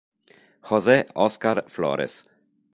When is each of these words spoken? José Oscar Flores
José 0.69 1.05
Oscar 1.13 1.63
Flores 1.69 2.25